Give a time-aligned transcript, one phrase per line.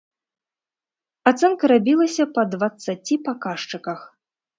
[1.31, 3.99] Ацэнка рабілася па дваццаці паказчыках.